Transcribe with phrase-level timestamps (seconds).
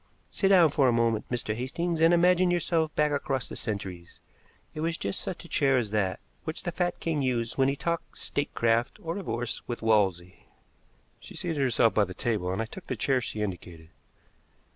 [0.31, 1.53] Sit down for a moment, Mr.
[1.55, 4.19] Hastings, and imagine yourself back across the centuries.
[4.73, 7.75] It was just such a chair as that which the fat king used when he
[7.75, 10.47] talked statecraft or divorce with Wolsey."
[11.19, 13.89] She seated herself by the table, and I took the chair she indicated.